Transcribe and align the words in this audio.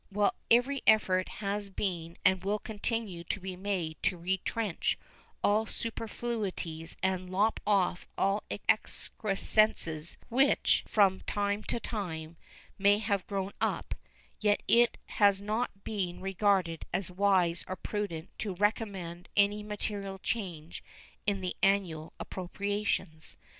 While 0.09 0.33
every 0.49 0.81
effort 0.87 1.29
has 1.29 1.69
been 1.69 2.17
and 2.25 2.43
will 2.43 2.57
continue 2.57 3.23
to 3.25 3.39
be 3.39 3.55
made 3.55 3.97
to 4.01 4.17
retrench 4.17 4.97
all 5.43 5.67
superfluities 5.67 6.97
and 7.03 7.29
lop 7.29 7.59
off 7.67 8.07
all 8.17 8.43
excrescences 8.49 10.17
which 10.27 10.83
from 10.87 11.21
time 11.27 11.61
to 11.65 11.79
time 11.79 12.35
may 12.79 12.97
have 12.97 13.27
grown 13.27 13.51
up, 13.61 13.93
yet 14.39 14.63
it 14.67 14.97
has 15.05 15.39
not 15.39 15.83
been 15.83 16.19
regarded 16.19 16.83
as 16.91 17.11
wise 17.11 17.63
or 17.67 17.75
prudent 17.75 18.31
to 18.39 18.55
recommend 18.55 19.29
any 19.37 19.61
material 19.61 20.17
change 20.17 20.83
in 21.27 21.41
the 21.41 21.55
annual 21.61 22.11
appropriations. 22.19 23.37